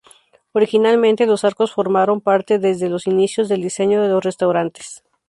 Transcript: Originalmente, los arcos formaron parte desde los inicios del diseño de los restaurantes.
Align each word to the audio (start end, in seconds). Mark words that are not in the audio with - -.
Originalmente, 0.53 1.27
los 1.27 1.43
arcos 1.45 1.73
formaron 1.75 2.21
parte 2.21 2.57
desde 2.57 2.89
los 2.89 3.05
inicios 3.05 3.47
del 3.49 3.61
diseño 3.61 4.01
de 4.01 4.07
los 4.09 4.23
restaurantes. 4.23 5.03